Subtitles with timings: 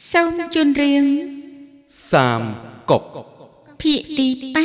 [0.00, 1.04] សូមជូនរឿង
[2.10, 2.42] សាម
[2.90, 3.02] គុក
[3.80, 4.26] ភាគទី
[4.56, 4.60] 85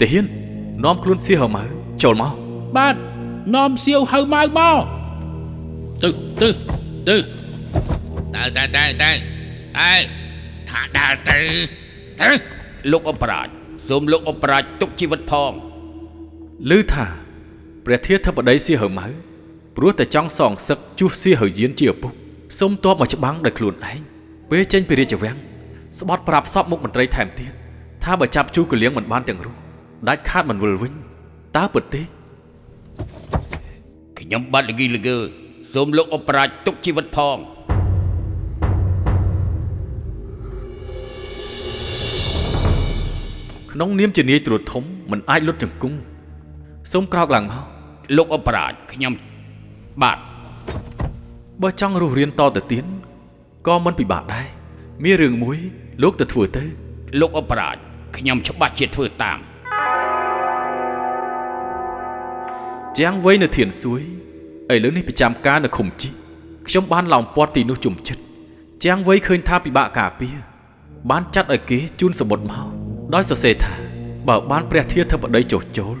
[0.00, 0.24] តាហ៊ាន
[0.84, 1.64] នាំខ្លួនសៀហៅម៉ៅ
[2.02, 2.32] ចូលមក
[2.76, 2.94] បាទ
[3.54, 4.76] នាំសៀវហៅម៉ៅមក
[6.02, 6.08] ទៅ
[6.42, 6.48] ទៅ
[7.08, 7.16] ទៅ
[8.34, 9.10] តើតើតើតើ
[9.80, 9.94] អើ
[10.70, 11.38] ថាដើរទៅ
[12.20, 12.30] ទៅ
[12.92, 13.48] លោកអបរាជ
[13.88, 15.52] សូមលោកអបរាជទុកជីវិតផង
[16.70, 17.06] ឮថា
[17.88, 19.08] ព្រះធាធិបតីសៀហៅម៉ៅ
[19.76, 22.12] ព្រោះតែចង់សងសឹកជួសសៀហៅយានជាឪពុក
[22.58, 24.00] សុំតបមកច្បាំងដោយខ្លួនឯង
[24.50, 25.36] ពេលចេញពីរាជវាំង
[25.98, 27.52] ស្បត់ប្រាប់សពមុខមន្ត្រីថែមទៀត
[28.04, 29.58] ថាបើចាប់ជូកលៀងមិនបានទាំងរស់
[30.08, 30.92] ដាច់ខាតមិនវិលវិញ
[31.56, 32.02] តើពិតទេ
[34.18, 35.18] ខ្ញុំបាត់ល្ងីល្ងើ
[35.72, 37.38] សូមលោកអបរាជទុកជីវិតផង
[43.72, 45.98] ក្នុងនាមជានាយត្រួតធំមិនអាចលុតជង្គង់
[46.92, 47.75] សូមក្រោកឡើងមក
[48.16, 49.12] លោកអបរាជខ្ញុំ
[50.02, 50.18] បាទ
[51.62, 52.84] បើចង់រស់រៀនតទៅទៀត
[53.66, 54.46] ក៏មិនពិបាកដែរ
[55.04, 55.58] មានរឿងមួយ
[56.02, 56.64] លោកទៅធ្វើទៅ
[57.20, 57.76] លោកអបរាជ
[58.16, 59.38] ខ្ញុំច្បាស់ជាធ្វើតាម
[62.98, 64.02] ជាងវ័យនៅធានសួយ
[64.72, 66.10] ឥឡូវនេះប្រចាំការនៅឃុំជី
[66.68, 68.22] ខ្ញុំបានឡោមព័ទ្ធទីនោះជុំចិត្ត
[68.84, 70.36] ជាងវ័យឃើញថាពិបាកការពារ
[71.10, 72.66] បានចាត់ឲ្យគេជូនសម្បត្តិមក
[73.14, 73.74] ដោយសរសេរថា
[74.28, 75.96] បើបានព្រះធាធិបតីចុះចូល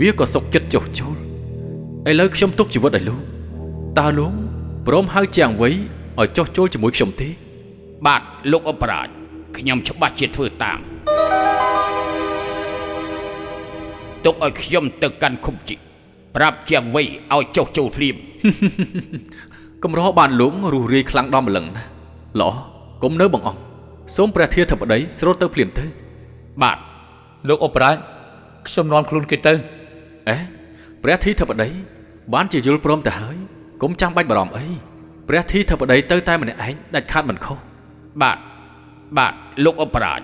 [0.00, 1.27] វាក៏សុខចិត្តចុះចូល
[2.06, 3.20] ឥឡូវខ្ញុំទុកជីវិតឲ្យលោក
[3.98, 4.32] តើលោក
[4.86, 5.74] ព្រមហៅជាងវ័យ
[6.20, 7.28] ឲ្យចុះចូលជាមួយខ្ញុំទេ
[8.06, 9.08] បាទលោកអបរាជ
[9.56, 10.78] ខ្ញុំច្បាស់ជាធ្វើតាម
[14.24, 15.76] ទុកឲ្យខ្ញុំទៅកាន់ឃុំជី
[16.36, 18.16] ប្រាប់ជាងវ័យឲ្យចុះចូលភ្លាម
[19.84, 21.88] កម្របានលោករស់រាយខ្លាំងដល់ម្លឹងណាស់
[22.40, 22.50] ល្អ
[23.02, 23.60] កុំនៅបងអង្គ
[24.16, 25.84] សូមព្រះធាធិបតីស្រូតទៅភ្លាមទៅ
[26.62, 26.78] បាទ
[27.48, 27.96] លោកអបរាជ
[28.68, 29.54] ខ្ញុំនាំខ្លួនគេទៅ
[30.28, 30.57] អេ
[31.04, 31.70] ព្រះធីធិបតី
[32.34, 33.36] បានជាយល់ព្រមទៅហើយ
[33.82, 34.66] កុំចាំបាច់បារម្ភអី
[35.28, 37.58] ព្រះធីធិបតីទៅតែម្នាក់ឯងដាច់ខាតមិនខុស
[38.22, 38.38] បាទ
[39.18, 39.32] បាទ
[39.64, 40.20] លោកអបរាជ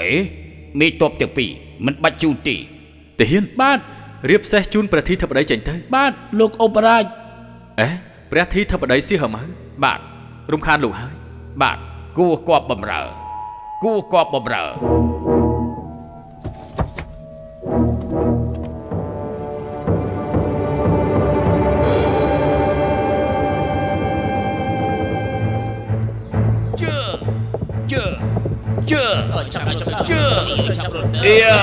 [0.00, 0.12] អេ
[0.80, 1.50] មេតបទាំងពីរ
[1.86, 2.56] មិនបាច់ជូនទេ
[3.18, 3.78] ទាហានបាទ
[4.30, 7.04] រៀបសេះជូនព្រះធីធិបតីចេញទៅ បាទលោកអបរាជ
[7.80, 7.88] អេ
[8.32, 9.42] ព្រះធីធិបតីសៀហម៉ៅ
[9.84, 10.00] បាទ
[10.52, 11.14] រំខានលោកហើយ
[11.62, 11.78] បាទ
[12.18, 13.02] គួរគប់បំរើ
[13.84, 14.64] គួរគប់បំរើ
[30.10, 30.22] ជើ
[31.26, 31.58] អៀវ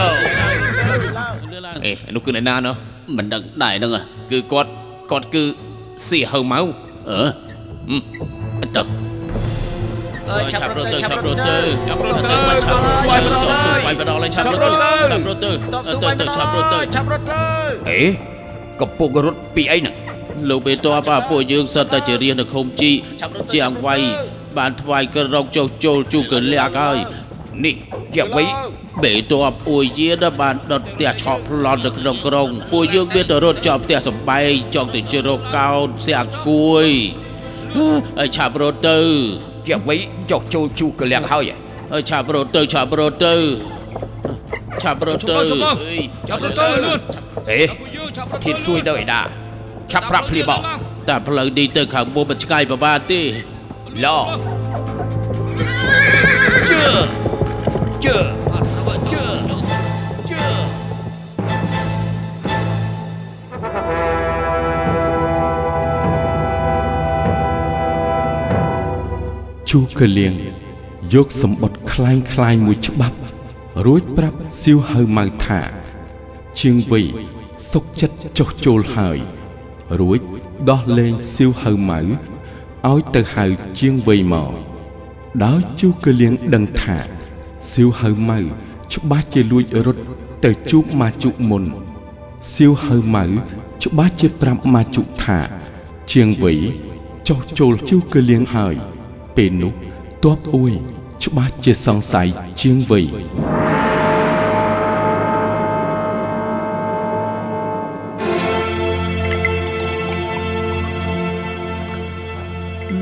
[1.85, 2.75] អេនោះគឺអ្នកណាណោះ
[3.17, 4.01] មិនដឹងដែរហ្នឹងហ៎
[4.31, 4.69] គឺគាត់
[5.11, 5.44] គាត់គឺ
[6.07, 6.59] សៀហៅម៉ៅ
[7.09, 8.01] អឺហឹម
[8.61, 8.83] អត់ទៅ
[10.29, 11.57] អើយឆាប់រត់ទៅឆាប់រត់ទៅ
[11.88, 13.51] ឆាប់រត់ទៅឆាប់រត់ទៅបាយបដល
[13.85, 14.69] បាយបដលឆាប់រត់ទៅ
[15.11, 15.51] ឆាប់រត់ទៅ
[16.03, 17.41] ទៅទៅឆាប់រត់ទៅឆាប់រត់ទៅ
[17.89, 18.01] អេ
[18.81, 19.95] កំពុងរត់ពីអីហ្នឹង
[20.50, 22.91] លោកបេតបពួកយើងសិតតែជារៀននៅឃុំជី
[23.51, 23.95] ជាអង្វៃ
[24.57, 26.97] បានថ្វាយក្រកចុះចូលជូកលាក់ហើយ
[27.65, 27.75] នេះ
[28.13, 28.45] ជាអ្វី
[29.03, 36.87] បេតបអួយយានបានដុតផ្ទះឆក់ប្លន់នៅក្នុងក្រុងពួកយើងមានតែរត់ចោលផ្ទះសំបែងចង់ទៅជិះរកកោនស្អាគួយ
[38.17, 38.97] ហើយឆាប់រត់ទៅ
[39.65, 39.95] ជាអ្វី
[40.31, 41.51] ចុះចូលជូកលៀងហើយ
[41.91, 43.35] ហើយឆាប់រត់ទៅឆាប់រត់ទៅ
[44.83, 45.37] ឆាប់រត់ទៅ
[46.29, 46.99] ចាប់រត់ទៅលឿន
[47.49, 47.61] អេ
[48.43, 49.21] ធាតសួយទៅឯដា
[49.91, 50.61] ឆាប់ប្រាប់ភ្លាមមក
[51.09, 53.21] តែផ្លូវនេះទៅខាងមុខមិនឆ្ងាយប្រហែលទេ
[54.05, 54.07] ឡ
[69.70, 70.34] ជូកលៀង
[71.14, 73.19] យកសម្បត្តិคล้ายคล้ายមួយច្បាប់
[73.86, 75.60] រួចប្រាប់សៀវហៅម៉ៅថា
[76.60, 77.06] ជាងវ័យ
[77.72, 79.19] សុកចិត្តចុះចូលហើយ
[80.00, 80.20] រួច
[80.70, 82.00] ដោះលែងសៀវហៅម៉ៅ
[82.91, 83.44] ឲ្យទៅហៅ
[83.78, 84.52] ជាងវ័យមក
[85.44, 86.98] ដោយជូកលៀងដឹងថា
[87.72, 88.38] សៀវហៅម៉ៅ
[88.94, 90.02] ច្បាស់ជាលួចរត់
[90.44, 91.64] ទៅជួបម៉ាជុមុន
[92.54, 93.25] សៀវហៅម៉ៅ
[93.84, 95.38] ច្បាស់ជាប្រាប់ម៉ាជុថា
[96.12, 96.58] ជាងវ័យ
[97.28, 98.76] ចុះចូលជូកលៀងហើយ
[99.39, 99.74] ពេលនោះ
[100.24, 100.74] ទ័ពអួយ
[101.24, 102.27] ច្បាស់ជាសង្ស័យ
[102.62, 103.06] ជាងវ័យ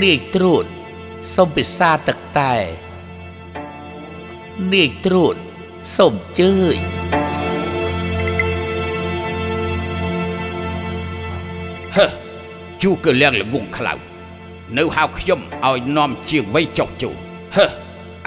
[0.03, 0.65] នាយត្រួត
[1.35, 2.53] សូមពិសាទឹកតែ
[4.73, 5.35] នាយត្រួត
[5.97, 6.77] សូមជើញ
[11.95, 12.05] ហឺ
[12.81, 14.16] ជូកលៀងល្ងងខ្លៅ
[14.77, 17.15] នៅហៅខ្ញុំឲ្យនាំជាងវ័យចុះចូល
[17.55, 17.65] ហឺ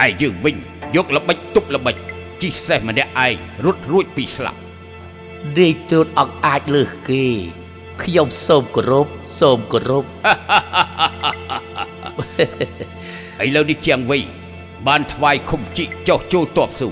[0.05, 0.57] ឯយើងវិញ
[0.97, 1.97] យកល្បិចទប់ល្បិច
[2.41, 3.35] ជីសេះម្នាក់ឯង
[3.65, 4.61] រត់រួចពីស្លាប់
[5.59, 7.25] នាយត្រួតអង្អាចលើសគេ
[8.03, 9.07] ខ្ញុំសូមគោរព
[9.41, 10.05] សូមគោរព
[13.45, 14.19] ឥឡូវនេះជាងវៃ
[14.87, 16.89] បានថ្វាយខុំជីកចុះចូលតបស៊ូ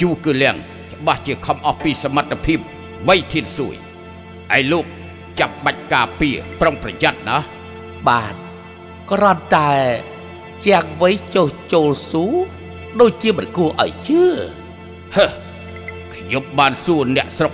[0.00, 0.56] ជូគឺលៀង
[0.92, 2.58] ច្បាស់ជាខំអស់ពីសមត្ថភាព
[3.08, 3.74] វៃធានសួយ
[4.56, 4.86] ឯលោក
[5.40, 7.36] ចាប់បាច់ការពារប្រុងប្រយ័ត្នណា
[8.08, 8.43] បាទ
[9.10, 9.70] គ្រាន់តែ
[10.66, 12.24] ជាងវ័យចុះចូលស៊ូ
[13.00, 14.22] ដូចជាមិនគួរឲ្យជឿ
[15.16, 15.26] ហឺ
[16.14, 17.52] ខ្ញុំបានសួរអ្នកស្រុក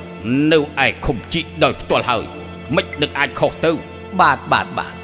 [0.53, 2.25] នៅឯខុំជីកដោយផ្ទាល់ហើយ
[2.77, 3.73] មិននឹកអាចខុសទៅ
[4.21, 4.95] បាទបាទបាទ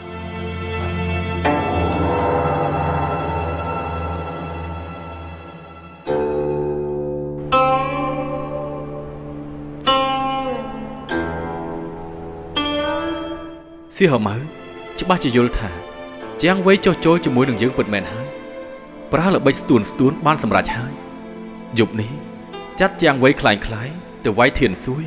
[13.97, 14.37] សៀហម៉ៅ
[15.01, 15.86] ច្បាស់ជាយល់ថា
[16.43, 18.27] ជាងវ័យចុះចូលជាមួយនឹងយើងពិតមែនហើយ
[19.13, 20.93] ប្រើល្បិចស្ទួនស្ទួនបានសម្រេចហើយ
[21.79, 22.11] យប់នេះ
[22.81, 23.89] ចាត់ជាងវ័យខ្លាញ់ខ្លាយ
[24.25, 25.05] ទៅវាយធានសួយ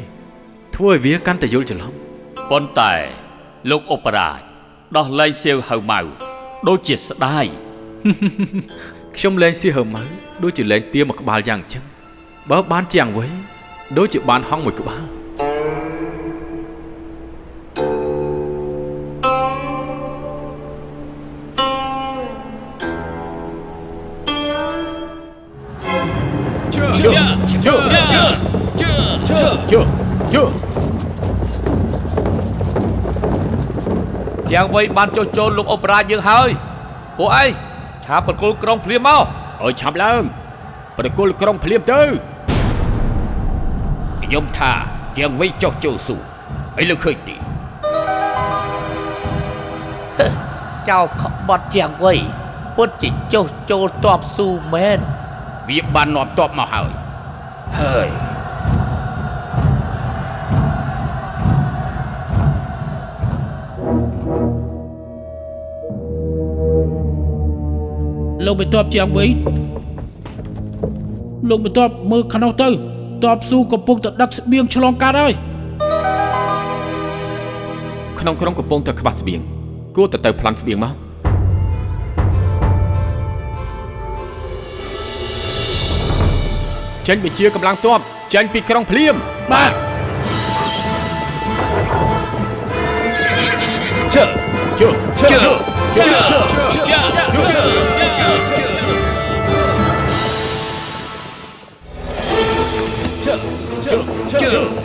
[0.75, 1.93] ធ្វើឲ្យវាកាន់តែយល់ច្រឡំ
[2.49, 2.93] ប៉ុន្តែ
[3.69, 4.39] លោកអបរាជ
[4.97, 5.99] ដោះលែងសៀវហៅម៉ៅ
[6.67, 7.45] ដូចជាស្ដាយ
[9.15, 10.03] ខ្ញុំលែងសៀវហៅម៉ៅ
[10.43, 11.83] ដូចជាលែងទាមកក្បាលយ៉ាងចឹង
[12.49, 13.31] បើបានជាងវ័យ
[13.97, 15.18] ដូចជាបានហងមួយក្បាល
[34.53, 36.49] យ៉ាងវៃបានចុះចូលលោកអបរាជយើងហើយ
[37.17, 37.49] ពួកឯង
[38.05, 39.25] ឆាបបកគលក្រុងភ្លាមមក
[39.63, 40.23] អើយឆាប់ឡើង
[40.97, 42.01] ប្រគល់ក្រុងភ្លាមទៅ
[44.23, 44.71] ខ្ញុំថា
[45.17, 46.17] ជាងវៃចុះចូលស៊ូ
[46.81, 47.35] ឥឡូវឃើញទី
[50.89, 52.19] ចៅក្បត់ជាងវ័យ
[52.75, 54.99] ពុតជាចុះចូលតបស៊ូមែន
[55.69, 56.91] វាបាននាំតបមកហើយ
[57.79, 58.09] ហើយ
[68.45, 69.29] លោកបន្ទាប់ជាងវិញ
[71.49, 75.33] លោកបន្ទាប់មើលខាងនោះទៅតបស៊ូកំពុងតែដឹកស្បៀងឆ្លងកាត់ហើយ
[78.19, 79.39] ក្នុងក្រុមកំពុងតែខ្វះស្បៀង
[79.95, 81.08] គួរតែទៅប្លន់ស្បៀងមក
[87.09, 87.99] ចេញបញ្ជាកម្លាំងទ័ព
[88.33, 89.15] ចេញពីក្រុងភ្លាម
[89.51, 89.71] បាទ
[94.13, 94.23] ជើ
[94.79, 94.87] ជើ
[95.19, 95.27] ជើ
[95.95, 96.03] ជើ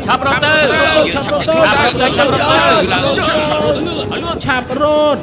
[0.08, 0.55] ឆាប់រត់ទៅ
[1.14, 2.56] ឆាប់រត់ទៅឆាប់រត់ទៅ
[3.26, 4.82] ឆាប់រត់ទៅឆាប់រ
[5.14, 5.20] ត់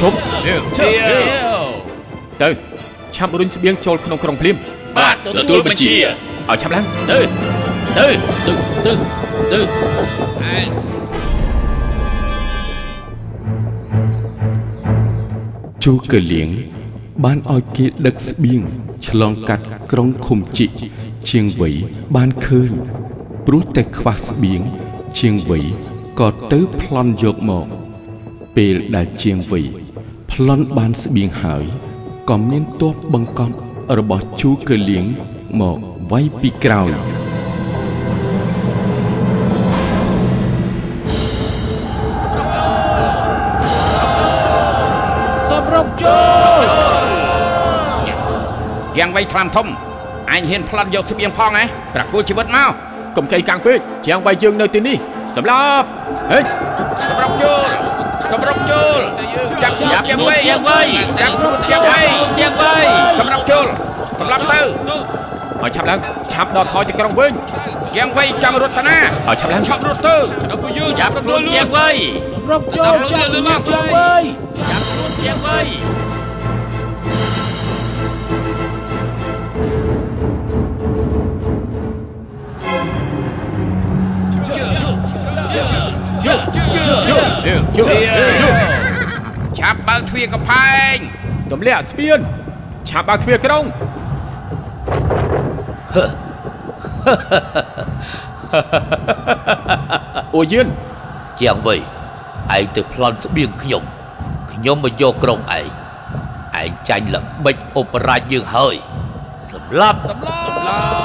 [0.00, 0.16] ឈប់
[2.40, 2.48] ទៅ
[3.16, 4.56] ឆាប់រុញស្បៀងចូលក្នុងក្រុងភ្លាម
[4.96, 5.92] បាទទទួលបញ្ជា
[6.48, 7.18] ឲ្យឆាប់ឡើងទៅ
[7.98, 8.08] ទៅ
[8.46, 8.92] ទៅ
[9.52, 9.60] ទៅ
[10.42, 10.54] ទៅ
[15.84, 16.48] ជូកលៀង
[17.24, 18.62] បានឲ្យគេដឹកស្បៀង
[19.06, 20.70] ឆ្លងកាត់ក្រុងឃុំជីក
[21.30, 21.70] ជាងវៃ
[22.16, 22.70] បានឃើញ
[23.46, 24.62] ព្រោះតែខ្វះស្បៀង
[25.18, 25.60] ជាងវៃ
[26.20, 27.66] ក៏ទៅប្លន់យកមក
[28.56, 29.60] ពេលដែលជាងវៃ
[30.30, 31.64] ប្លន់បានស្បៀងហើយ
[32.30, 33.56] ក៏មានទ័ពបង្កប់
[33.98, 35.04] របស់ជូកលៀង
[35.60, 35.78] មក
[36.12, 36.92] វាយពីក្រោយ
[48.98, 49.66] យ៉ាងវៃខ្លាំធំ
[50.32, 52.70] អញហ៊ានប្លន់យកស្បៀងផងហ៎ប្រគល់ជីវិតមក
[53.16, 54.96] កុំកៃកាំងពេកជាងវាយយើងនៅទីនេះ
[55.36, 55.86] សម្លាប់
[56.32, 56.38] ហេ
[57.10, 57.68] សម្រុកចូល
[58.32, 58.98] សម្រុកចូល
[59.62, 60.80] ចាប់ជាជាងវៃជាងវៃ
[61.20, 62.00] ចាប់រួចជាងវៃ
[62.38, 62.74] ជាងវៃ
[63.18, 63.66] សម្រុកចូល
[64.20, 64.60] សម្រាប់ទៅ
[65.62, 66.00] ឲ្យឆាប់ឡើង
[66.32, 67.32] ឆាប់ដល់ថយទៅក្រុងវិញ
[67.96, 68.98] ជាងវៃចង់រត់ទៅណា
[69.28, 70.16] ឲ្យឆាប់ឡើងឆាប់រត់ទៅ
[70.62, 71.88] ពួកយើងចាប់ខ្លួនជាងវៃ
[72.32, 74.14] សម្រុកចូលចាប់មកជាងវៃ
[74.70, 75.58] ចាប់ខ្លួនជាងវៃ
[89.58, 90.96] ឆាប់បើកទ្វារកំផែង
[91.52, 92.18] ទម្លាក់ស្ពាន
[92.88, 93.64] ឆាប់បើកទ្វារក្រុង
[100.34, 100.66] អូយឿន
[101.40, 101.80] ជាងវ័យ
[102.56, 103.82] ឯងទៅប្លន់ស្បៀងខ្ញុំ
[104.52, 105.66] ខ្ញុំមកយកក្រុងឯង
[106.60, 108.74] ឯងចាញ់ល្បិចអបរាជយើងហើយ
[109.52, 111.03] សម្លាប់សម្លាប់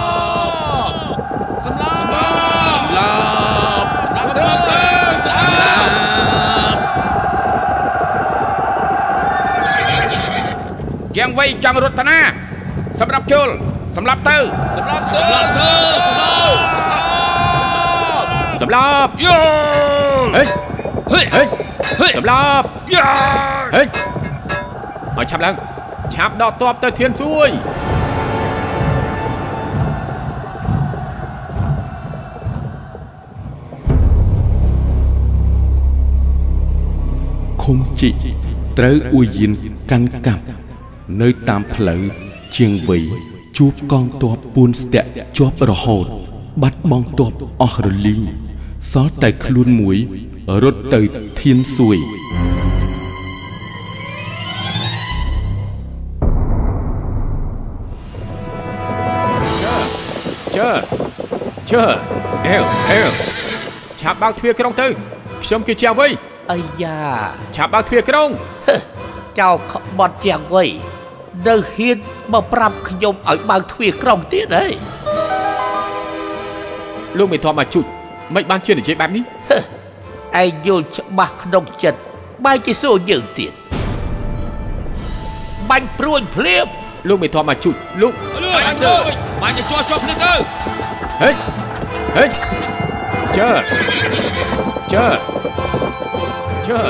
[11.63, 12.19] ចាំងរតនា
[12.99, 13.49] សម្រាប់ជុល
[13.97, 14.37] សម្រាប់ទៅ
[14.77, 16.79] សម្រាប់ទៅសម្រាប់ទៅ
[18.61, 19.37] សម្លាប់យោ
[20.35, 20.43] ហេ
[21.13, 21.43] ហេហេ
[22.01, 22.99] ហេសម្លាប់យោ
[23.75, 25.55] ហេឲ្យឆាប់ឡើង
[26.13, 27.49] ឆាប់ដកតបទៅធានសួយ
[37.63, 38.13] ខុំជីក
[38.77, 39.51] ត្រូវអ៊ូយៀន
[39.91, 40.58] កាន់កាប់
[41.21, 42.01] នៅតាមផ្លូវ
[42.55, 42.97] ជាងវៃ
[43.57, 46.05] ជួបកងទ័ពពួនស្ទាក់ជាប់រហូត
[46.61, 48.21] បាត់បង់ទ័ពអស់រលីង
[48.91, 49.97] សល់តែខ្លួនមួយ
[50.63, 51.01] រត់ទៅ
[51.41, 51.97] ធានសួយ
[60.57, 60.71] ជើ
[61.71, 61.83] ជើ
[62.47, 63.07] អេវអេវ
[63.99, 64.87] ឆាប់បើកទ្វារក្រុងទៅ
[65.43, 66.07] ខ្ញុំគឺជាអ្វី
[66.51, 66.97] អាយ៉ា
[67.55, 68.29] ឆាប់បើកទ្វារក្រុង
[69.39, 70.65] ចៅក្បត់ជាងវៃ
[71.47, 71.97] នៅហ៊ាន
[72.33, 74.67] មកប្រាប់ខ្ញុំឲ្យបើកទ្វារក្រុងទៀតហី
[77.17, 77.85] លោកមេធំមកជួយ
[78.35, 79.23] មិនបានជានិយាយបែបនេះ
[80.41, 81.99] ឯងយល់ច្បាស់ក្នុងចិត្ត
[82.45, 83.51] បែរជាសួរយើងទៀត
[85.69, 86.65] បាញ់ព្រួយភ្លាម
[87.07, 88.93] លោកមេធំមកជួយលោកលឿនបាញ់ទៅ
[89.41, 90.33] បាញ់ទៅជាប់ជាប់គ្នាទៅ
[91.21, 91.31] ហេ
[92.17, 92.25] ហេ
[93.37, 93.49] ជើ
[94.93, 95.07] ជើ
[96.67, 96.81] ជើ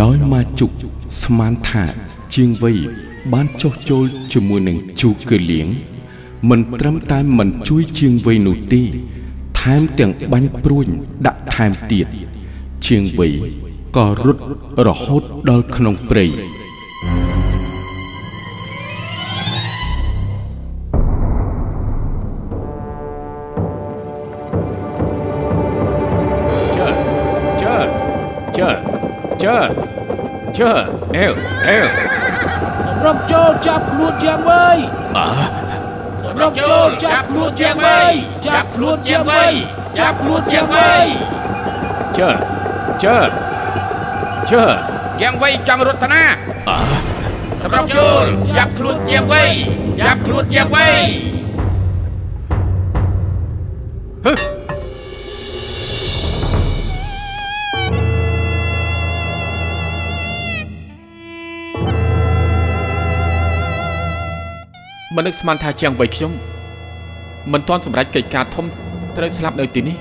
[0.00, 0.70] ដោយមកជុក
[1.22, 1.84] ស្មានថា
[2.34, 2.72] ជាងវៃ
[3.32, 5.68] បានចុះចូលជាមួយនឹងជូកឺលៀង
[6.50, 8.82] មិនត្រឹមតែមិនជួយជាងវៃនោះទេ
[9.60, 10.86] ថែមទាំងបាញ់ព្រួញ
[11.26, 12.06] ដាក់ថែមទៀត
[12.86, 13.28] ជាងវៃ
[13.96, 14.42] ក៏រត់
[14.86, 17.41] រហូតដល់ក្នុងព្រៃជើ
[29.44, 29.58] ជើ
[30.58, 30.72] ជើ
[31.16, 31.32] អេវ
[31.68, 31.84] អេវ
[32.84, 34.66] សម្រាប់ចូលចាប់ខ្លួនជាងវៃ
[35.16, 35.26] អើ
[36.24, 38.00] សម្រាប់ចូលចាប់ខ្លួនជាងវៃ
[38.46, 39.44] ចាប់ខ្លួនជាងវៃ
[39.98, 40.90] ចាប់ខ្លួនជាងវៃ
[42.18, 42.30] ជើ
[43.04, 43.18] ជើ
[44.50, 44.64] ជើ
[45.20, 46.22] ជាងវៃចាំងរតនា
[46.68, 46.78] អើ
[47.62, 48.24] សម្រាប់ជុល
[48.58, 49.44] ចាប់ខ្លួនជាងវៃ
[50.00, 50.88] ចាប់ខ្លួនជាងវៃ
[65.16, 66.32] មិននឹកស្មានថាជាងវ័យខ្ញុំ
[67.52, 68.66] មិនទាន់សម្រេចកិច្ចការធំ
[69.16, 69.96] ត្រូវស្លាប់នៅទីនេះ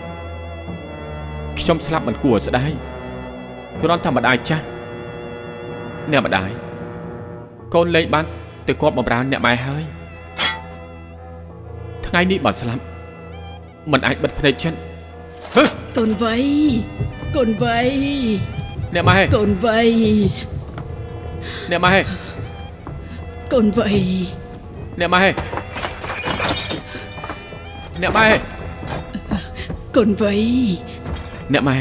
[1.60, 2.72] ខ្ញុំស្លាប់មិនគួរឲ្យស្ដាយ
[3.82, 4.66] គ្រាន់តែម្ដាយចាស់
[6.12, 6.52] អ្នកម្ដាយ
[7.74, 8.26] កូនលែងបាន
[8.68, 9.84] ទៅគប់បំរើអ្នកម៉ែហើយ
[12.08, 12.84] ថ្ងៃនេះបើស្លាប់
[13.92, 14.78] មិនអាចបិទភ្នែកចិត្ត
[15.98, 16.36] កូនវៃ
[17.36, 17.80] កូនវៃ
[18.94, 19.80] អ្នកម៉ែកូនវៃ
[21.72, 21.94] អ្នកម៉ែ
[23.54, 23.90] កូនវៃ
[25.00, 25.24] អ្នកម៉ែ
[28.02, 28.28] អ្នកម៉ែ
[29.96, 30.34] កូនវៃ
[31.54, 31.78] អ្នកម៉ែ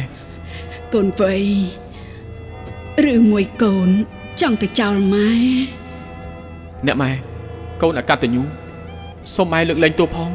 [0.94, 1.34] កូនវៃ
[3.12, 3.88] ឬមួយកូន
[4.40, 5.30] ចង់ទៅចោលម៉ែ
[6.86, 7.10] អ្នកម៉ែ
[7.82, 8.42] កូនអកតញ្ញូ
[9.34, 10.30] សូមម៉ែលើកលែងទោសផង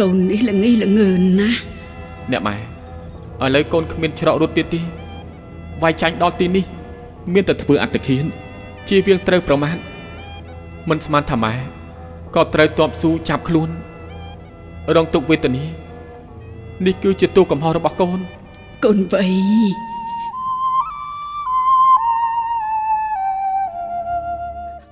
[0.00, 1.58] កូននេះល្ងីល្ងើនណាស់
[2.32, 2.60] អ្នកម៉ែឥ
[3.54, 4.80] ឡូវកូនគ្មានច្រករត់ទៀតទេ
[5.82, 6.64] វាយចាញ់ដល់ទីនេះ
[7.32, 8.24] មានតែធ្វើអត្តឃាន
[8.88, 9.76] ជាវាងត្រូវប្រមាថ
[10.88, 11.54] មិនស្មានថាម៉ែ
[12.34, 13.70] ក៏ត្រូវតបស៊ូចាប់ខ្លួន
[14.94, 15.64] រងទុកវេទនា
[16.86, 18.20] នេះគឺជាទោសកំហុសរបស់កូន
[18.84, 19.24] កូនវៃ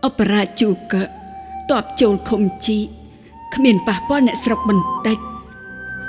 [0.04, 1.02] អបរាជូកៈ
[1.70, 2.78] តបចូលខុំជី
[3.54, 5.18] គ្មានប៉ះពាល់អ្នកស្រុកបន្តិច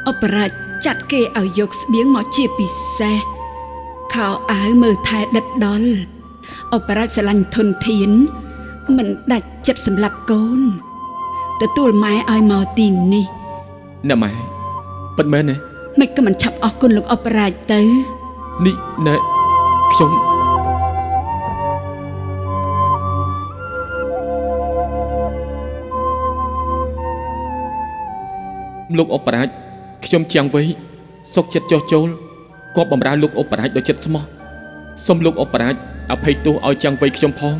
[0.08, 0.52] អបរាជ
[0.86, 2.68] ចាត់គេឲ្យយកស្បៀងមកជាពិ
[2.98, 3.20] សេស
[4.14, 5.92] ខោអាវមើលថែដិតដល់
[6.74, 8.12] អបរាជស្រឡាញ់ធនធាន
[8.96, 10.62] មិនដាច់ចិត្តសម្លាប់កូន
[11.62, 13.26] ទទួលម៉ែឲ្យមកទីនេះ
[14.08, 14.32] អ្នកម៉ែ
[15.18, 15.56] ពិតមែនទេ
[16.00, 17.82] មិនក៏មិនឆាប់អស់គុណលោកអបរាជទៅ
[18.66, 18.76] នេះ
[19.08, 19.16] ណែ
[19.92, 20.12] ខ្ញុំ
[28.98, 29.48] លោកអបរាជ
[30.06, 30.68] ខ្ញុំជាងវ័យ
[31.36, 32.08] សុកចិត្តចោះចូល
[32.76, 34.24] គប់បំរើលោកអបរាជដោយចិត្តស្មោះ
[35.06, 35.76] សូមលោកអបរាជ
[36.12, 37.58] អភ័យទោសឲ្យជាងវ័យខ្ញុំផង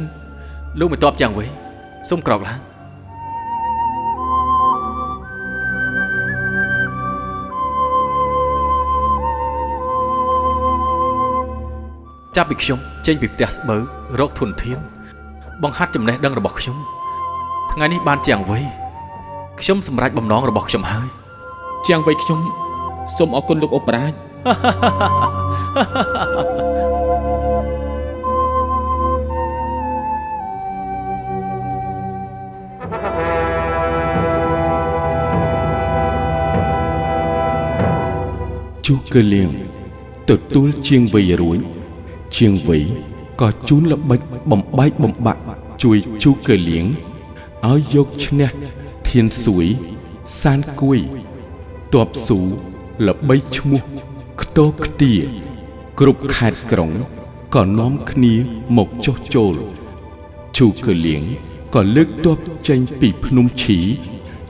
[0.80, 1.50] លោកមិនតបជាងវ័យ
[2.10, 2.60] សូមក្រោកឡើង
[12.36, 13.82] ចាប់ពីខ្ញុំចេញពីផ្ទះស្បូវ
[14.20, 14.80] រកធនធាន
[15.64, 16.78] បង្ហាត់ចំណេះដឹងរបស់ខ្ញុំ
[17.72, 18.64] ថ្ងៃនេះបានជាងវ័យ
[19.62, 21.08] ខ្ញុំសម្រេចបំណងរបស់ខ្ញុំហើយ
[21.88, 22.40] ជាងវ័យខ្ញុំ
[23.18, 24.14] សូមអរគុណលោកអបរាជ
[38.88, 39.50] ជូកឺលៀង
[40.30, 41.60] ទទួលជាងវៃរួច
[42.38, 42.78] ជាងវៃ
[43.42, 44.20] ក៏ជូនល្បិច
[44.52, 45.42] បំបែកបំបាក់
[45.84, 46.86] ជួយជូកឺលៀង
[47.70, 48.50] ឲ្យយកឈ្នះ
[49.10, 49.66] ធានសួយ
[50.42, 51.00] សានគួយ
[51.94, 52.40] តបស៊ូ
[53.08, 53.82] ល្បីឈ្មោះ
[54.42, 55.14] ខ្ទោខ្ទា
[56.00, 56.92] គ្រប់ខេត្តក្រុង
[57.56, 58.34] ក៏នាំគ្នា
[58.78, 59.56] មកចុះចូល
[60.58, 61.22] ជូកឺលៀង
[61.76, 63.78] ក៏លើកទ័ពចេញពីភ្នំឈី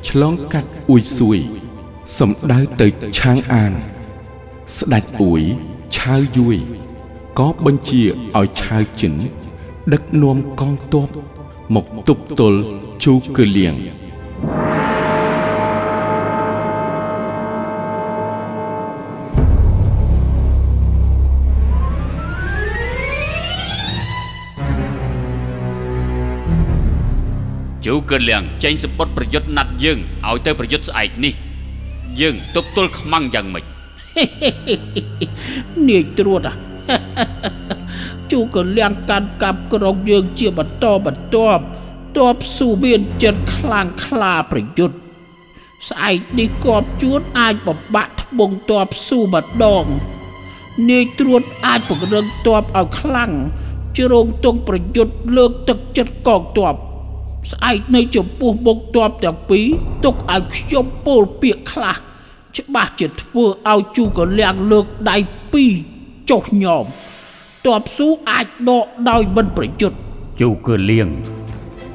[0.07, 1.37] ឆ្លងកាត់អ៊ុយសួយ
[2.17, 3.73] សំដៅទៅឆាងអាន
[4.75, 5.41] ស្ដេចអ៊ួយ
[5.95, 6.57] ឆាវយួយ
[7.39, 8.01] ក៏បញ្ជា
[8.37, 9.13] ឲ្យឆាវចិន
[9.93, 11.07] ដឹកនាំកងទ័ព
[11.75, 12.59] មកទប់ទល់
[13.03, 13.75] ជូកឺលៀង
[27.85, 31.33] ជូកើលៀងចេញសម្បត្តិប្រយុទ្ធណាត់យើងឲ្យទៅប្រយុទ្ធស្អែកនេះ
[32.19, 33.76] យើងទប់ទល់ខ្មាំងយ៉ាងម៉េច
[35.87, 36.55] នាយត្រួតអា
[38.31, 41.63] ជូក៏លៀងកាន់កាប់ក្រុងយើងជាបន្តបន្ទាប់
[42.17, 44.97] តបស៊ូមានចិត្តខ្លាំងក្លាប្រយុទ្ធ
[45.89, 49.85] ស្អែកនេះគប់ជួនអាចបំបាក់ត្បូងតបស៊ូម្ដង
[50.89, 53.31] នាយត្រួតអាចពង្រឹងតបឲ្យខ្លាំង
[53.97, 56.75] ជ្រងទង់ប្រយុទ្ធលើកទឹកចិត្តកងទ័ព
[57.51, 59.65] ស្អែកនៅចំពោះមុខទ័ពទាំងពីរ
[60.05, 61.95] ទុកឲ្យខ្ញុំពោលពាក្យខ្លះ
[62.57, 65.17] ច្បាស់ជាធ្វើឲ្យជូកលៀងលើកដៃ
[65.53, 65.73] ពីរ
[66.29, 66.85] ចុះញោម
[67.65, 69.97] ទ័ពស៊ូអាចដកដោយមិនប្រយុទ្ធ
[70.41, 71.07] ជូគឺលៀង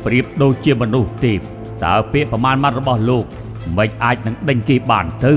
[0.04, 1.38] ប្រៀបដូចជាមនុស្សទេព
[1.84, 3.24] តើពាក្យប្រមាណម៉ាត់របស់លោក
[3.78, 5.34] មិនអាចនឹងដេញគេបានទៅ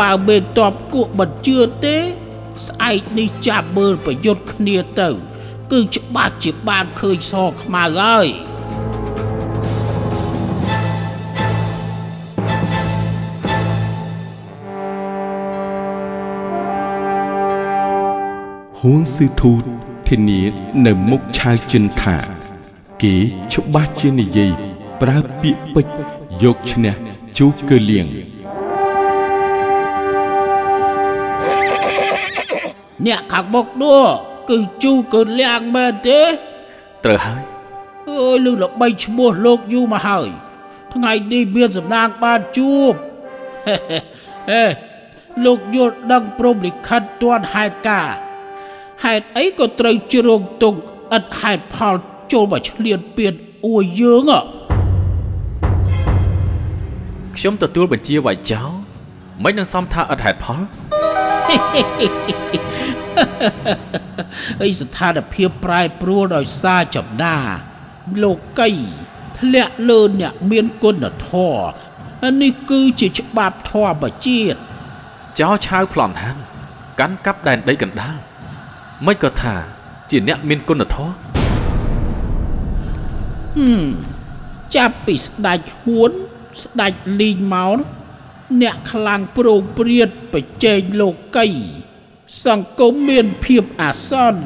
[0.00, 1.96] បើមេតបគក់មិនជឿទេ
[2.66, 5.08] ស្អែកនេះចាប់មើលប្រយុទ្ធគ្នាទៅ
[5.72, 8.26] គឺច្បាស់ជាបានឃើញសខ្មៅហើយ
[18.90, 19.52] ហួងស៊ឺធូ
[20.08, 20.40] ធានា
[20.86, 22.16] នៅមុខឆាវចិនថា
[23.02, 23.14] គេ
[23.52, 24.52] ច្បាស់ជានិយាយ
[25.00, 26.02] ប្រើពាក្យពេចន៍
[26.42, 26.94] យកឈ្នះ
[27.38, 28.06] ជូកឺលៀង
[33.06, 34.02] អ្នកខាងមុខនោះ
[34.50, 36.20] គឺជូកើលៀងមែនទេ
[37.04, 37.42] ត្រូវហើយ
[38.08, 40.28] អើយលឺល្បីឈ្មោះលោកយូរមកហើយ
[40.94, 42.92] ថ្ងៃនេះមានសំណាងបានជួប
[44.50, 44.64] ហេ
[45.44, 48.27] លោកយល់ដឹងព្រមលិខិតទាន់ហេតុការណ៍
[49.04, 50.78] ហេតុអីក៏ត្រូវជ្រងទង់
[51.16, 51.94] ឥតហេតុផល
[52.32, 53.34] ចូលមកឆ្លៀនពៀន
[53.66, 54.40] អួយយើងហ៎
[57.36, 58.70] ខ្ញុំទទួលបញ្ជាវាយចោល
[59.44, 60.58] មិននឹងសំថាឥតហេតុផល
[64.62, 67.36] អីស្ថានភាពប្រែប្រួលដោយសារចំណា
[68.22, 68.70] លោកី
[69.38, 71.60] ធ្លាក់លើអ្នកមានគុណធម៌
[72.24, 74.58] អានេះគឺជាច្បាប់ធម្មជាតិ
[75.40, 76.38] ចោលឆាវប្លន់ហាន
[77.00, 78.27] កាន់កាប់ដែនដីកណ្ដាល
[79.06, 79.54] មិនក៏ថា
[80.10, 81.12] ជាអ្នកមានគុណធម៌
[84.76, 86.10] ចាប់ពីស្ដេចហ៊ួន
[86.62, 87.78] ស្ដេចលីងមក
[88.62, 91.48] អ្នកខ្លាំងប្រងព្រាតប្រជែងលោកី
[92.44, 94.42] សង្គមមានភាពអាសន្ន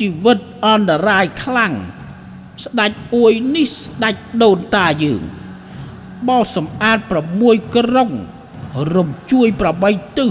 [0.00, 1.72] ជីវិតអន្តរាយខ្លាំង
[2.64, 5.22] ស្ដេចអួយនេះស្ដេចដូនតាយើង
[6.28, 6.98] បោសសម្អាត
[7.36, 8.10] 6ក្រុង
[8.94, 9.48] រំជួយ
[9.82, 10.30] 8ទិស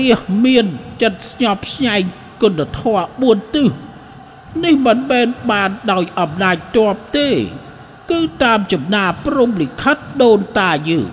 [0.00, 0.66] រាជមាន
[1.02, 2.02] ចិត្តស្ញប់ស្ញែង
[2.42, 3.70] គុណធម៌4ទិស
[4.64, 7.28] នេះមិនមែនបានដោយអំណាចទ័ពទេ
[8.10, 11.10] គឺតាមចំណាព្រំលិខិតដូនតាយើង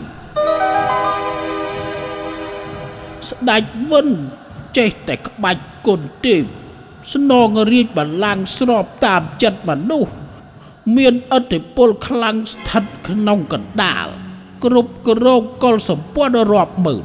[3.30, 4.08] ស្ដេចវិន
[4.78, 6.44] ចេះតែក្បាច់គុណទេព
[7.14, 10.14] ស្នងរាជបល្ល័ង្កស្របតាមចិត្តមនុស្ស
[10.96, 14.08] មានឥទ្ធិពលខ្លាំងស្ថិតក្នុងកណ្ដាល
[14.66, 17.04] គ្រប់គ្រងកុលសម្ព័ន្ធរាប់ម៉ឺន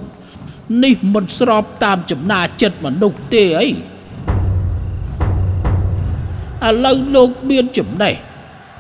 [0.85, 3.69] នេះមិនស្របតាមចំណាចិត្តមនុស្សទេអី
[6.69, 8.15] ឥឡូវលោកមានចំណេះ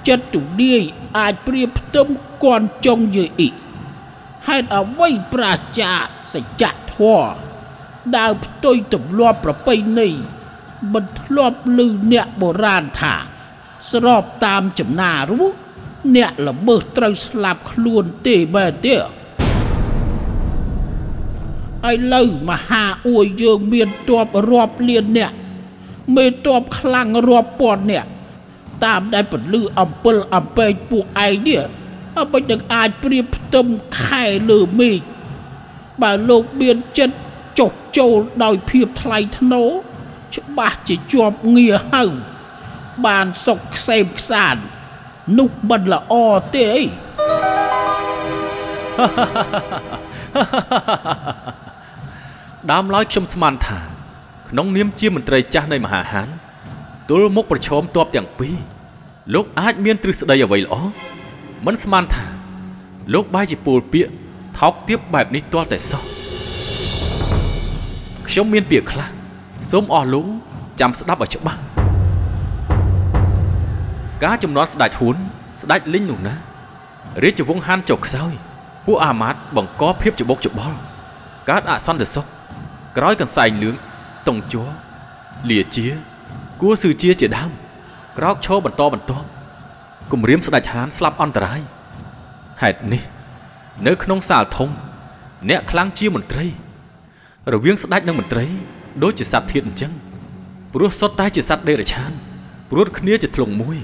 [0.08, 0.82] ចិត្តទូលាយ
[1.18, 2.08] អាចប្រៀបផ្ទឹម
[2.44, 3.50] គន់ចុងយើអ៊ី
[4.46, 5.44] ហេតុអ្វីប្រ
[5.78, 5.92] ជា
[6.32, 7.34] សច្ចធម៌
[8.16, 10.08] ដើរផ្ទុយទម្លាប់ប្រពៃណី
[10.92, 11.80] មិនធ្លាប់ឮ
[12.12, 13.14] អ្នកបុរាណថា
[13.90, 15.54] ស្របតាមចំណារស់
[16.16, 18.98] អ្នកល្មើសត្រូវស្លាប់ខ្លួនទេបែរទេឥ
[22.14, 25.32] ឡូវមហាអួយយើងមានទ័ពរាប់លានអ្នក
[26.14, 28.10] មេតបខ្លាំងរាប់ពាន់នាក់
[28.84, 31.62] តាមដែលពលឺអំពិលអំពែងពួកឯងនេះ
[32.18, 33.66] អ្វីនឹងអាចប្រៀបផ្ទឹម
[34.02, 35.00] ខែលើមេឃ
[36.02, 37.16] បើលោកមានចិត្ត
[37.58, 39.70] ចុះចូលដោយភាពថ្លៃថ្នូរ
[40.36, 42.10] ច្បាស់ជាជាប់ងារហើយ
[43.06, 44.56] បានសុកខ្សែមខ្សាន
[45.38, 46.14] នោះមិនល្អ
[46.54, 46.82] ទេអី
[52.70, 53.95] ដើមឡើយខ្ញុំស្មានថា
[54.48, 56.28] ក្នុងនាមជាមន្ត្រីចាស់នៃមហាហាន
[57.08, 58.56] ទល់មុខប្រឈមតបទាំងពីរ
[59.34, 60.74] លោកអាចមានទ្រឹស្ដីអ្វីល្អ
[61.66, 62.26] មិនស្មានថា
[63.14, 64.06] លោកបាយជាពូលពាក
[64.58, 66.02] ថោកទាបបែបនេះទាល់តែសោះ
[68.28, 69.08] ខ្ញុំមានពាក្យខ្លះ
[69.70, 70.26] សូមអស់លោក
[70.80, 71.60] ចាំស្ដាប់ឲ្យច្បាស់
[74.24, 75.16] ការចំនួនស្ដេចហ៊ុន
[75.60, 76.34] ស្ដេចលីងនោះណា
[77.24, 78.32] រាជវង្សហានចុកខ្សោយ
[78.86, 80.76] ពួកអាម៉ាតបង្កភាពច្បុកច្បល់
[81.50, 82.26] កើតអសន្តិសុខ
[82.96, 83.74] ក្រោយកន្សែងលឿង
[84.27, 84.69] តុងជ័រ
[85.49, 85.87] លាជា
[86.61, 87.51] គួរស៊ឺជាជាដើម
[88.17, 89.27] ក្រោកឈរបន្តបន្ទាប់
[90.11, 91.61] គម្រាមស្ដេចហានស្លាប់អន្តរាយ
[92.61, 93.03] ហេតុនេះ
[93.87, 94.69] នៅក្នុងសាលធំ
[95.49, 96.45] អ្នកខ្លាំងជាមន្ត្រី
[97.53, 98.45] រវាងស្ដេចនិងមន្ត្រី
[99.03, 99.91] ដូចជាសត្វធាតអញ្ចឹង
[100.73, 102.11] ព្រោះសុទ្ធតែជាសត្វដេរឆាន
[102.69, 103.77] ព្រួតគ្នាជាធ្លុងមួយ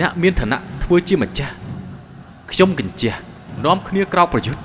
[0.00, 1.54] អ្នកមានឋានៈធ្វើជាម្ចាស់
[2.52, 3.12] ខ្ញុំកញ្ជះ
[3.64, 4.62] នាំគ្នាក្រោកប្រយុទ្ធ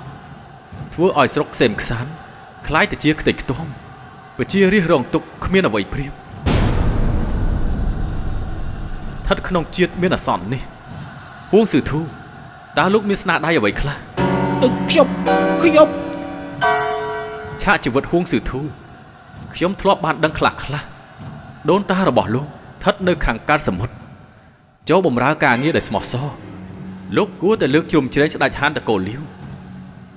[0.94, 2.06] ធ្វើឲ្យស្រុកខ្សែមខ្សាន
[2.66, 3.66] คล้ายទៅជាខ្ទេចខ្ទាំ
[4.39, 10.61] ប្រជារាស្ត្ររងទុកគ្មានអ្វីព្រៀបស្ថិតក្នុងជាតិមានអសន្ននេះ
[11.51, 11.99] ហួងស៊ឺធូ
[12.77, 13.97] តើលោកមានស្នាដៃអ្វីខ្លះ
[14.63, 15.07] អឺខ្ញុំ
[15.63, 15.87] ខ្ញុំ
[17.61, 18.59] ឆាកជីវិតហួងស៊ឺធូ
[19.53, 20.83] ខ្ញុំធ្លាប់បានដឹងខ្លះខ្លះ
[21.69, 23.93] ដូនតារបស់លោកស្ថិតនៅខាងកើតសមុទ្រ
[24.89, 26.27] ចូលបម្រើការងារដោយស្មោះសរ
[27.17, 29.21] លោកគួរតែលើកជ្រុំជ្រែងស្ដេចហានតកូលលាវ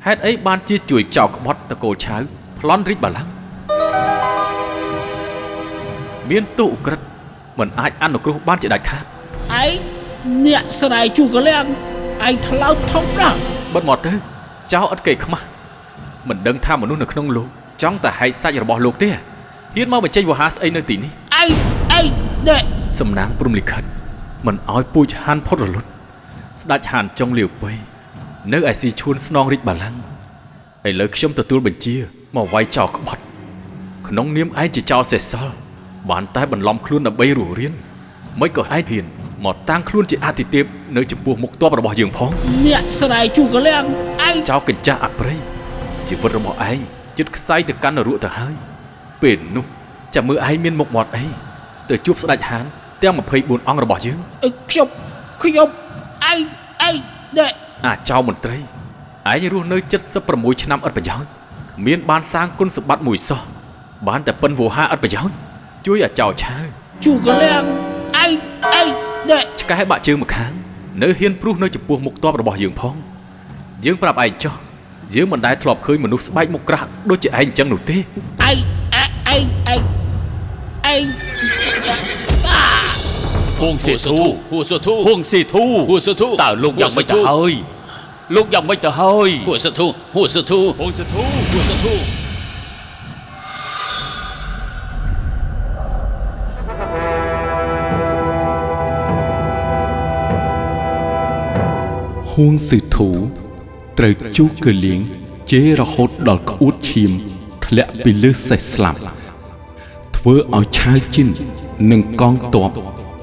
[0.07, 2.17] ហេតុអីបានជាជួយចោលក្បត់តកូលឆៅ
[2.59, 3.40] ប្លន់រីកបាឡាំង
[6.31, 7.07] មានទោសឧក្រិដ្ឋ
[7.59, 9.73] មិនអាចអនុគ្រោះបានជាដាច់ខាតឯង
[10.47, 11.65] អ្នកស្រែជួកលៀង
[12.27, 13.39] ឯងថ្លើមធំណាស់
[13.75, 14.13] បិទមកទៅ
[14.73, 15.45] ចោលឥតគេខ្មាស់
[16.29, 17.49] មិនដឹងថាមនុស្សនៅក្នុងលោក
[17.83, 21.51] ចង់តែហែកសាច់របស់លោកទេហ៊ានមកបញ្ចេញវោហារស្អីនៅទីនេះឯង
[21.99, 22.09] ឯង
[22.49, 22.59] ណែ
[22.99, 23.83] សំណាងព្រំលិខិត
[24.47, 25.89] មិនអោយពូជហានផុតរលត់
[26.63, 27.71] ស្ដេចហានចុងលាវពៃ
[28.53, 29.97] នៅឯស៊ីឈួនស្នងរាជបាឡាំង
[30.89, 31.95] ឥឡូវខ្ញុំទទួលបញ្ជា
[32.37, 33.23] មកវាយចោលក្បត់
[34.09, 35.55] ក្នុងនាមឯងជាចោលសេះសល់
[36.11, 37.73] បានតែបន្លំខ្លួនដើម្បីរស់រៀន
[38.41, 39.05] មិនក៏ឯងហ៊ាន
[39.45, 40.65] មកតាំងខ្លួនជាអតិទេព
[40.97, 42.31] នៅចំពោះមុខទ័ពរបស់យើងផង
[42.67, 43.85] អ្នកស្រែជួកលៀង
[44.29, 45.35] ឯងចោលកញ្ចាស់អប្រៃ
[46.09, 46.79] ជីវិតរបស់ឯង
[47.19, 48.55] ចិត្តខ្សែទៅកាន់នរកទៅហើយ
[49.23, 49.65] ពេលនោះ
[50.15, 51.27] ចាំមើលឯងមានមុខមាត់អី
[51.91, 52.65] ទៅជួបស្ដេចហាន
[53.03, 54.89] ទាំង24អង្គរបស់យើងអឺខ្ញុំ
[55.43, 55.69] ខ្ញុំ
[56.31, 56.41] ឯង
[56.89, 56.97] ឯង
[57.39, 57.49] ណែ
[57.87, 58.59] អាចៅមន្ត្រី
[59.33, 59.77] ឯងរស់នៅ
[60.21, 61.29] 76ឆ្នាំឥតប្រយោជន៍
[61.73, 63.41] គ្មានបានសាងគុណសម្បត្តិមួយសោះ
[64.09, 65.37] បានតែប៉ិនវោហាឥតប្រយោជន៍
[65.87, 66.65] ជួយអាចៅឆាវ
[67.05, 67.65] ជួកលៀង
[68.23, 68.33] ឯង
[68.81, 68.89] ឯង
[69.31, 70.53] ណែឆ្កែបាក់ជើងម្ខាង
[71.03, 72.95] នៅហ៊ានព្រុសនៅចំពោះមុខទ័ពរបស់យើងផង
[73.85, 74.55] យើងប្រាប់ឯងចោះ
[75.15, 78.05] យើងមិនដែលធ្លាប់ឃើញមនុស្សស្បែកមុខក្រាស់ដូចជាឯងអញ្ចឹងនោះទេឯង
[78.49, 78.59] ឯង
[79.29, 79.83] ឯងឯង
[80.95, 81.05] ឯង
[83.61, 84.19] ហួងសេធូ
[84.51, 87.53] ហួសធូហួងសេធូហួសធូតើលោកយ៉ាងមិនទៅហើយ
[88.37, 92.20] លោកយ៉ាងមិនទៅហើយហួសធូហួសធូហួងសេធូហួសធូ
[102.51, 103.09] ងស៊ឺធូ
[103.99, 105.01] ត្រូវជូកលៀង
[105.51, 107.11] ជេររហូតដល់ក្អួតឈាម
[107.65, 109.01] ធ្លាក់ពីលើសេះស្លាប់
[110.17, 111.29] ធ្វើឲ្យឆាវជីន
[111.91, 112.71] និងកងទ័ព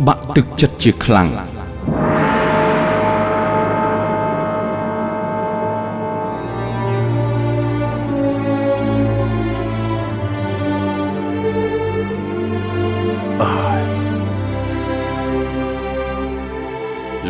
[0.08, 1.30] បាក់ទឹកចិត្តជាខ្លាំង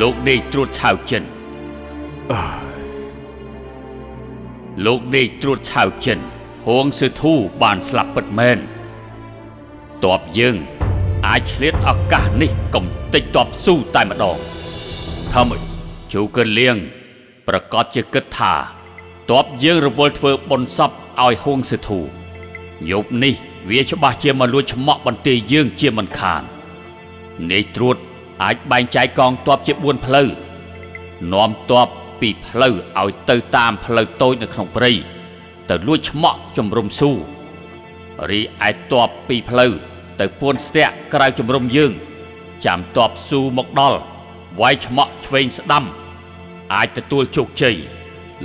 [0.01, 1.36] លោកដេកត្រួតឆាវចិន
[4.85, 6.19] លោកដេកត្រួតឆាវចិន
[6.67, 8.57] ហួងសឺធូបានស្លាប់ពិតមែន
[10.05, 10.55] តបយើង
[11.27, 14.37] អាចឆ្លៀតឱកាសនេះកំទេចតបស៊ូតែម្ដង
[15.33, 15.61] ថាម៉េច
[16.13, 16.77] ជូកឺលៀង
[17.47, 18.53] ប្រកាសជាគិតថា
[19.31, 20.91] តបយើងរវល់ធ្វើបុណ្យសព
[21.23, 21.99] ឲ្យហួងសឺធូ
[22.91, 23.33] យប់នេះ
[23.69, 26.43] វាច្បាស់ជាមកលួចឆ្មក់បន្ទាយយើងជាមិនខាន
[27.51, 27.97] នាយត្រួត
[28.43, 30.27] អាចបែងចែកកងទ័ពជា4ផ្លូវ
[31.33, 31.87] នាំទ័ព
[32.21, 34.91] ពីផ្លូវឲ្យទៅតាមផ្លូវតូចនៅក្នុងព្រៃ
[35.69, 37.11] ទៅលួចឆ្មក់ជំរុំស៊ូ
[38.29, 39.71] រីឯទ័ពពីផ្លូវ
[40.19, 41.91] ទៅពួនស្ទាក់ក្រៅជំរុំយើង
[42.65, 43.99] ចាំទ័ពស៊ូមកដល់
[44.59, 45.85] វាយឆ្មក់ឆ្វេងស្ដាំ
[46.73, 47.75] អាចទទួលជោគជ័យ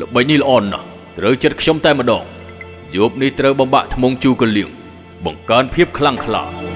[0.01, 0.87] ល្បិចនេះល្អណាស់
[1.19, 2.25] ត្រូវចិត្តខ្ញុំតែម្ដង
[2.97, 4.71] យប់នេះត្រូវបំបាក់ថ្មងជូកលៀង
[5.25, 6.72] បង្កើនភាពខ្លាំងក្លា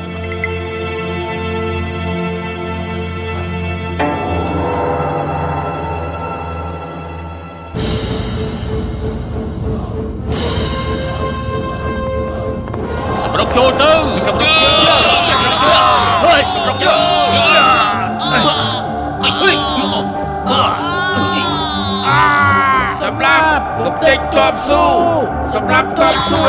[13.36, 13.92] ប្រកចូលទៅ
[16.24, 17.26] ហើយប្រកចូល
[19.32, 19.50] ហេ
[23.00, 24.84] សម្រាប់កុំចេញតបស៊ូ
[25.54, 26.40] សម្រាប់តបស៊ូ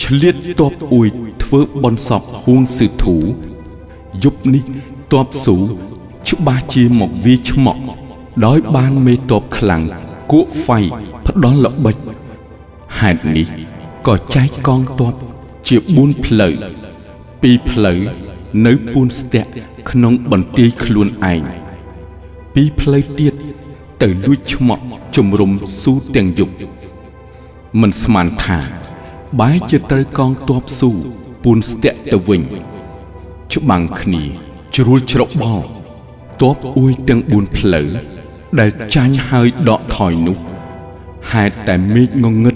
[0.01, 1.07] ឆ្លៀតតបអួយ
[1.43, 3.17] ធ្វើបនសពហួងសឺធូ
[4.23, 4.63] យប់នេះ
[5.13, 5.57] តបស៊ូ
[6.29, 7.81] ច្បាស់ជាមកវាឆ្មក់
[8.45, 9.83] ដោយបានមេតបខ្លាំង
[10.31, 10.79] គក់ហ្វៃ
[11.27, 11.95] ផ្ដល់ល្បិច
[12.99, 13.47] ហេតុនេះ
[14.07, 15.13] ក៏ចែកកងទ័ព
[15.67, 16.53] ជា4ផ្លូវ
[17.41, 17.99] ពីរផ្លូវ
[18.65, 19.49] នៅពួនស្ទាក់
[19.89, 21.41] ក្នុងបន្ទាយខ្លួនឯង
[22.53, 23.33] ពីរផ្លូវទៀត
[24.01, 24.83] ទៅលួចឆ្មក់
[25.15, 26.53] ជំរុំស៊ូទាំងយប់
[27.81, 28.59] មិនស្មានថា
[29.39, 30.89] បែរជាត្រូវកងទ័ពស៊ូ
[31.43, 32.41] ពួនស្ទាក់ទៅវិញ
[33.53, 34.23] ច្បាំងគ្នា
[34.75, 35.65] ជ្រួលច្របល់
[36.41, 37.87] ទ័ពអួយទាំង4ផ្លូវ
[38.59, 40.37] ដែលចាញ់ហើយដកថយនោះ
[41.31, 42.55] ហេតុតែមេឃងងឹត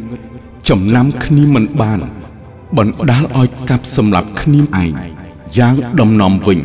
[0.69, 1.99] ចំណាំគ្នាមិនបាន
[2.77, 4.91] បណ្ដាលឲ្យកាប់សម្លាប់គ្នាឯង
[5.57, 6.59] យ៉ាងដំណំវិញ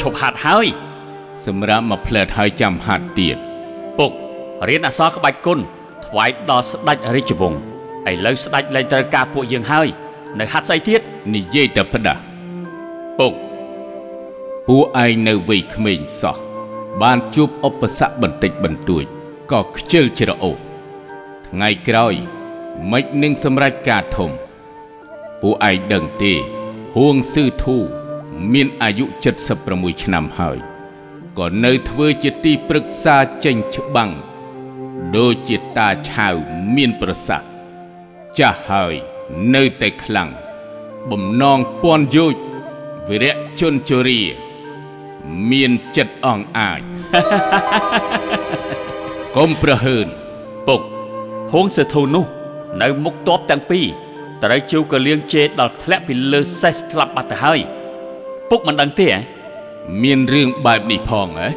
[0.00, 0.66] ឈប់ហាត់ហើយ
[1.46, 3.36] សម្រាប់មកផ្លែតហើយចាំហាត់ទៀត
[3.98, 4.12] ពុក
[4.68, 5.60] រៀនអក្សរក្បាច់គុណ
[6.06, 7.60] ថ្វាយដល់ស្ដេចរាជវង្ស
[8.10, 9.88] ឥឡូវស្ដេចលែងត្រូវការពួកយើងហើយ
[10.38, 11.00] នៅហាត់ស្អីទៀត
[11.34, 12.22] និយាយតែផ្ដាស់
[13.18, 13.32] ពុក
[14.66, 16.36] ពួកឯងនៅវ័យក្មេងសោះ
[17.02, 19.04] បានជួបឧបសគ្គបន្តិចបន្តួច
[19.52, 20.56] ក៏ខ្ជិលច្រអូស
[21.48, 22.14] ថ្ងៃក្រោយ
[22.90, 24.30] មិននឹងសម្រេចការធំ
[25.40, 26.32] ពួកឯងដឹងទេ
[26.96, 27.76] ហួងស៊ឺធូ
[28.52, 29.04] មានអាយុ
[29.54, 30.58] 76ឆ្នាំហើយ
[31.38, 34.10] ក៏នៅធ្វើជាទីប្រឹក្សាចេញច្បាំង
[35.16, 36.34] ដូចជាតាឆាវ
[36.74, 37.48] មានប្រសាសន៍
[38.38, 38.94] ចាស់ហើយ
[39.54, 40.30] នៅតែខ្លាំង
[41.10, 42.36] បំណងពន់យោជ
[43.08, 44.20] វិរៈជនជរា
[45.50, 46.80] មានចិត្តអង្អាច
[49.36, 50.06] កុំប្រហើន
[50.66, 50.80] ពុក
[51.52, 52.24] ហួងសធូនោះ
[52.82, 53.86] នៅមុខតបទាំងពីរ
[54.42, 57.60] ត្រូវជួកលៀងជេរដល់ធ្លាក់ពីលើសេះស្លាប់បាត់ទៅហើយ
[58.50, 59.18] ពុកមិនដឹងទេហ៎
[60.02, 61.48] មានរឿងបែបនេះផងហ៎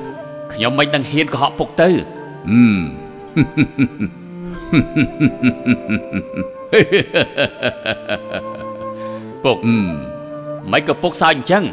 [0.54, 1.90] ខ្ញុំមិនដឹងហ៊ានកុហកពុកទៅ
[2.50, 2.80] អឺម
[9.44, 9.88] ពុកអឺម
[10.72, 11.64] មិនក៏ពុកសើចអញ្ចឹង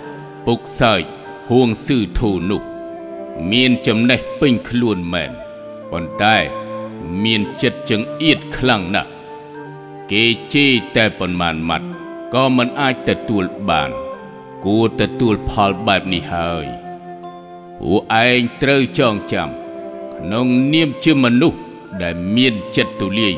[0.46, 1.02] ពុកសើច
[1.50, 2.62] ហួងស៊ឺធូនោះ
[3.52, 5.30] មានចំណេះពេញខ្លួនមែន
[5.90, 6.36] ប៉ុន្តែ
[7.24, 9.10] មានចិត្តចង្អៀតខ្លាំងណាស់
[10.10, 11.86] គេជេរតែប៉ុន្មានម៉ាត់
[12.34, 13.90] ក៏មិនអាចទទួលបាន
[14.64, 16.66] គួរទទួលផលបែបនេះហើយ
[17.80, 19.48] ពួកឯងត្រូវចងចាំ
[20.14, 21.58] ក្នុងនាមជាមនុស្ស
[22.02, 23.34] ដែលមានចិត្តទូលាយ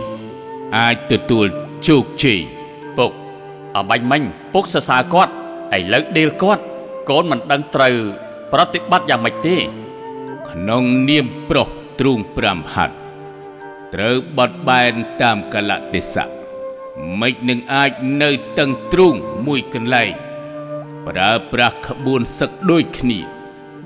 [0.76, 1.46] អាចទទួល
[1.86, 2.40] ជោគជ័យ
[2.96, 3.12] ពុក
[3.76, 5.32] អបាញ់មិញពុកសរសើរគាត់
[5.76, 6.64] ឥឡូវដេលគាត់
[7.08, 7.96] កូនមិនដឹងត្រូវ
[8.52, 9.56] ប្រតិបត្តិយ៉ាងម៉េចទេ
[10.48, 11.68] ក្នុងនាមប្រុស
[12.00, 12.96] ទ្រូង5ហាត់
[13.94, 16.30] ត្រូវបត់បែនតាមកលៈទេសៈ
[17.20, 17.90] មិននឹងអាច
[18.22, 19.14] នៅតឹងទ្រូង
[19.46, 20.10] មួយកន្លែង
[21.08, 23.18] ប្រើប្រាស់ក្បួនសឹកដូចគ្នា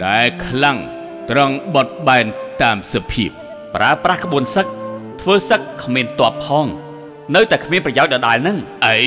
[0.05, 0.79] តែខ្លាំង
[1.31, 2.27] ត្រង់បត់បែន
[2.62, 3.31] តាមសភាព
[3.74, 4.66] ប្រើប្រាស់ក្បួនសឹក
[5.20, 6.66] ធ្វើសឹកគ្មានតបផង
[7.35, 8.59] នៅតែគ្មានប្រយោជន៍ដដែលហ្នឹង
[8.92, 9.05] ឯង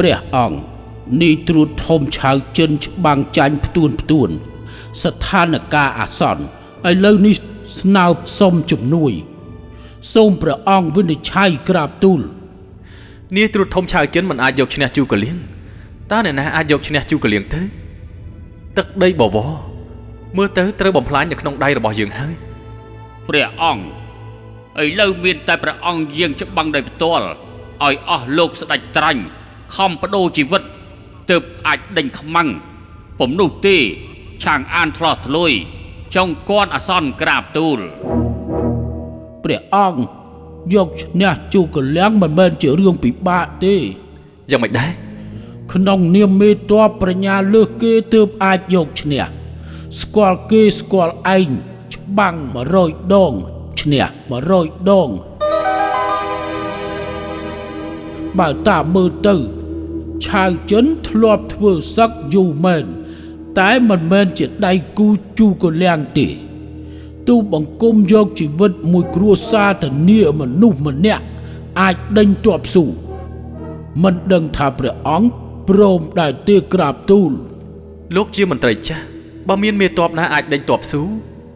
[0.00, 0.58] ព្រះអង្គ
[1.22, 4.28] នេះត្រួតធំឆៅចិនច្បាំងចាញ់ផ្ទួនផ្ទួន
[5.02, 6.44] ស្ថានភាពអាសន្ន
[6.90, 7.34] ឥឡូវនេះ
[7.80, 8.06] ស្នើ
[8.38, 9.12] សុំជំនួយ
[10.14, 12.20] សូមព្រះអង្គវិនិច្ឆ័យក្រាបទូល
[13.36, 15.36] នាយត្រួតធំឆៅចិនមិនអាចយកឈ្នះជូកលៀង
[16.10, 17.62] តើអ្នកណាអាចយកឈ្នះជូកលៀងទៅ
[18.78, 19.50] ទឹកដីបវរ
[20.36, 22.34] មើលទៅត្រូវបំផ្លាញនៅក្នុងដៃរបស់យើងហើយ
[23.28, 27.24] ព្រះអង្គឥឡូវមានតែព្រះអង្គយាងច្បាំងដោយផ្ទាល់
[27.84, 29.22] ឲ្យអស់លោកស្ដេចត្រាញ់
[29.74, 30.62] ខំបដូរជីវិត
[31.30, 32.48] ទើបអាចដេញខ្មាំង
[33.18, 33.76] ពំនោះទេ
[34.42, 35.52] ឆាងអានឆ្លោះធ្លុយ
[36.14, 37.78] ចង់គាត់អាសន្នក្រាបទូល
[39.44, 40.00] ព្រះអង្គ
[40.74, 43.74] យកឈ្នះជូកលៀងមិនមែនជារឿងពិបាកទេ
[44.50, 44.90] យ៉ាងម៉េចដែរ
[45.72, 49.22] ក្នុងនាមមេតបប្រញ្ញាលើសគេទើបអាចយកឈ្នះ
[50.00, 51.48] ស្គាល់គេស្គាល់ឯង
[51.94, 52.36] ច្បាំង
[52.74, 53.32] 100ដង
[53.80, 54.04] ឈ្នះ
[54.48, 55.08] 100ដង
[58.38, 59.36] បើតាមមើលទៅ
[60.26, 62.84] ឆាវចិនធ្លាប់ធ្វើសឹកយូរមែន
[63.60, 66.28] តែមិនមែនជាដៃគូជូកលៀងទេ
[67.28, 71.24] ទូបង្គំយកជីវិតមួយគ្រួសារធានាមនុស្សម្នាក់
[71.80, 72.84] អាចដេញទ័ពស៊ូ
[74.02, 75.30] មិនដឹងថាព្រះអង្គ
[75.68, 77.30] ព្រមដែលទេក្រាបទូល
[78.16, 79.04] លោកជាមន្ត្រីចាស់
[79.48, 81.02] បើមានមេតបណាអាចដេញតបស៊ូ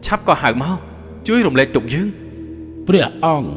[0.05, 0.77] ឆាប់ក៏ហៅមក
[1.27, 2.07] ជួយរំលែកទុកយើង
[2.87, 3.49] ព្រះអង្គ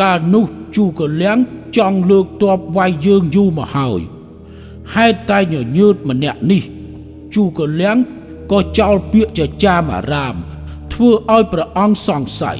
[0.00, 0.44] កាលនោះ
[0.76, 1.38] ជូកលៀង
[1.76, 4.00] ចង់លើកទ័ពវាយយើងយូរមកហើយ
[4.94, 6.62] ហេតុតែញញើតម្នាក់នេះ
[7.34, 7.96] ជូកលៀង
[8.52, 10.34] ក៏ចោលពាក្យចចាមអារាម
[10.92, 12.58] ធ្វើឲ្យព្រះអង្គសង្ស័យ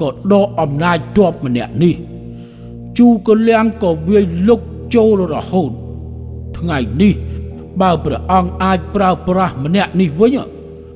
[0.00, 1.96] ក៏ដកអំណាចទ័ពម្នាក់នេះ
[2.98, 4.60] ជូកលៀងក៏វាយលុក
[4.94, 5.70] ចូលរហូត
[6.58, 7.14] ថ្ងៃនេះ
[7.80, 10.36] បើព្រះអង្គអាចប្រើប្រាស់ម្នាក់នេះវិញ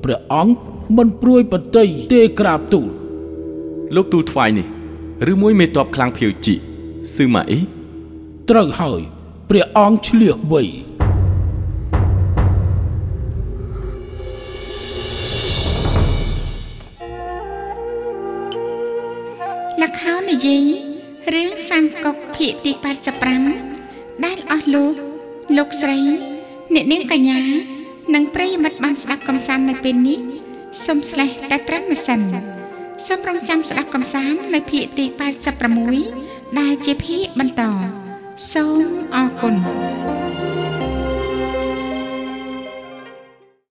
[0.03, 0.53] ព្រះអង្គ
[0.97, 2.87] មិនព្រួយប្រតិយទេក្រាបទូល
[3.95, 4.67] លោកទូលថ្វាយនេះ
[5.31, 6.55] ឬមួយមេតបខ្លាំងភៀវជី
[7.15, 7.59] ស៊ឺម៉ាអ៊ី
[8.49, 9.01] ត្រូវហើយ
[9.53, 10.63] ព្រះអង្គឆ្លៀសវៃ
[19.81, 20.63] លខោននិយាយ
[21.33, 22.71] រឿងសាមកុកភាគទី
[23.49, 24.93] 85ដែលអស់លោក
[25.57, 25.99] លោកស្រី
[26.73, 27.41] អ្នកនាងកញ្ញា
[28.13, 30.19] និងប្រិយមិត្តបានស្ដាប់កំសាន្តនៅពេលនេះ
[30.85, 32.19] សូមស្លេះតែត្រឹមម្សិន
[33.07, 35.05] សូមរងចាំស្ដាប់កំសាន្តនៅភាគទី
[35.83, 37.63] 86ដែលជាភាគបន្ត
[38.49, 38.81] សូម
[39.15, 39.55] អរគុណ